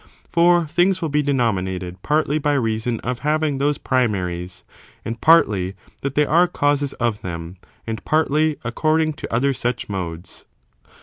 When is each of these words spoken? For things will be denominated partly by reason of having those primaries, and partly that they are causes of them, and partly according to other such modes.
For 0.27 0.65
things 0.65 0.99
will 0.99 1.09
be 1.09 1.21
denominated 1.21 2.01
partly 2.01 2.39
by 2.39 2.53
reason 2.53 2.99
of 3.01 3.19
having 3.19 3.59
those 3.59 3.77
primaries, 3.77 4.63
and 5.05 5.21
partly 5.21 5.75
that 6.01 6.15
they 6.15 6.25
are 6.25 6.47
causes 6.47 6.93
of 6.93 7.21
them, 7.21 7.57
and 7.85 8.03
partly 8.03 8.57
according 8.63 9.13
to 9.13 9.31
other 9.31 9.53
such 9.53 9.89
modes. 9.89 10.45